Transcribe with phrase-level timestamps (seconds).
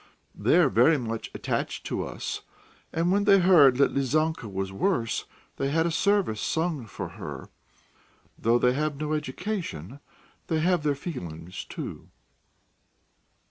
[0.33, 2.41] They are very much attached to us,
[2.91, 5.25] and when they heard that Lizanka was worse
[5.57, 7.49] they had a service sung for her.
[8.35, 9.99] Though they have no education,
[10.47, 12.09] they have their feelings, too."